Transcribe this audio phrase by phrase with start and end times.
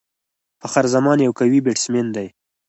[0.61, 2.27] فخر زمان یو قوي بيټسمېن دئ.